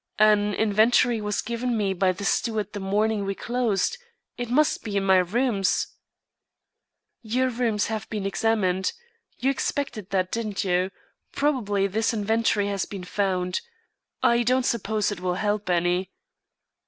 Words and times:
"An 0.17 0.55
inventory 0.55 1.21
was 1.21 1.43
given 1.43 1.77
me 1.77 1.93
by 1.93 2.11
the 2.11 2.25
steward 2.25 2.73
the 2.73 2.79
morning 2.79 3.23
we 3.23 3.35
closed. 3.35 3.99
It 4.35 4.49
must 4.49 4.83
be 4.83 4.97
in 4.97 5.03
my 5.03 5.17
rooms." 5.19 5.89
"Your 7.21 7.49
rooms 7.49 7.85
have 7.85 8.09
been 8.09 8.25
examined. 8.25 8.93
You 9.37 9.51
expected 9.51 10.09
that, 10.09 10.31
didn't 10.31 10.63
you? 10.63 10.89
Probably 11.33 11.85
this 11.85 12.15
inventory 12.15 12.65
has 12.65 12.85
been 12.87 13.03
found. 13.03 13.61
I 14.23 14.41
don't 14.41 14.65
suppose 14.65 15.11
it 15.11 15.19
will 15.19 15.35
help 15.35 15.69
any." 15.69 16.09